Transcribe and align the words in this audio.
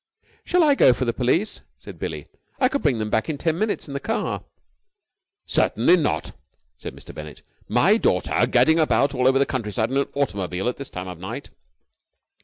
"Shall 0.43 0.63
I 0.63 0.73
go 0.73 0.93
for 0.93 1.05
the 1.05 1.13
police?" 1.13 1.61
said 1.77 1.99
Billie. 1.99 2.25
"I 2.59 2.69
could 2.69 2.81
bring 2.81 2.97
them 2.97 3.11
back 3.11 3.29
in 3.29 3.37
ten 3.37 3.59
minutes 3.59 3.87
in 3.87 3.93
the 3.93 3.99
car." 3.99 4.43
"Certainly 5.45 5.97
not!" 5.97 6.31
said 6.75 6.95
Mr. 6.95 7.13
Bennett. 7.13 7.43
"My 7.67 7.97
daughter 7.97 8.47
gadding 8.47 8.79
about 8.79 9.13
all 9.13 9.27
over 9.27 9.37
the 9.37 9.45
countryside 9.45 9.91
in 9.91 9.97
an 9.97 10.07
automobile 10.15 10.67
at 10.67 10.77
this 10.77 10.89
time 10.89 11.07
of 11.07 11.19
night!" 11.19 11.51